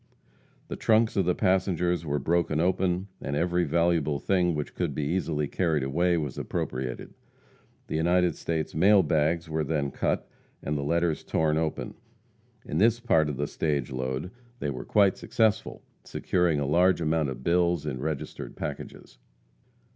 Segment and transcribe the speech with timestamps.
[0.67, 5.03] The trunks of the passengers were broken open, and every valuable thing which could be
[5.03, 7.13] easily carried away was appropriated.
[7.85, 10.27] The United States mail bags were then cut
[10.63, 11.93] and the letters torn open.
[12.65, 17.29] In this part of the stage load they were quite successful, securing a large amount
[17.29, 19.19] of bills in registered packages.